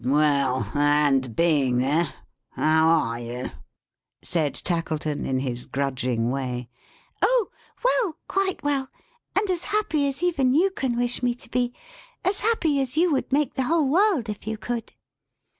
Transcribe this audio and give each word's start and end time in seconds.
"Well! 0.03 0.71
and 0.73 1.35
being 1.35 1.77
there, 1.77 2.11
how 2.53 2.87
are 2.87 3.19
you?" 3.19 3.51
said 4.23 4.55
Tackleton; 4.55 5.27
in 5.27 5.37
his 5.37 5.67
grudging 5.67 6.31
way. 6.31 6.69
"Oh! 7.21 7.49
well; 7.85 8.17
quite 8.27 8.63
well. 8.63 8.89
And 9.37 9.47
as 9.51 9.65
happy 9.65 10.07
as 10.07 10.23
even 10.23 10.55
you 10.55 10.71
can 10.71 10.95
wish 10.97 11.21
me 11.21 11.35
to 11.35 11.49
be. 11.51 11.71
As 12.25 12.39
happy 12.39 12.81
as 12.81 12.97
you 12.97 13.11
would 13.11 13.31
make 13.31 13.53
the 13.53 13.63
whole 13.65 13.87
world, 13.89 14.27
if 14.27 14.47
you 14.47 14.57
could!" 14.57 14.91